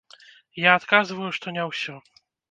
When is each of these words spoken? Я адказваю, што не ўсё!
Я 0.61 0.71
адказваю, 0.79 1.27
што 1.39 1.53
не 1.57 1.67
ўсё! 1.69 1.95